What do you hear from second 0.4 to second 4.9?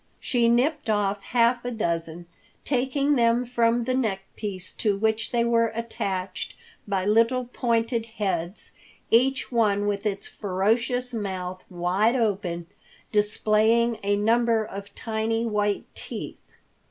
nipped off half a dozen, taking them from the neckpiece